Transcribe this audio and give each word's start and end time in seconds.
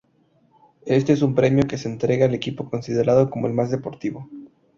Este 0.87 1.13
es 1.13 1.21
un 1.21 1.35
premio 1.35 1.67
que 1.67 1.77
se 1.77 1.87
entrega 1.87 2.25
al 2.25 2.33
equipo 2.33 2.67
considerado 2.71 3.29
como 3.29 3.45
el 3.45 3.53
"más 3.53 3.69
deportivo". 3.69 4.27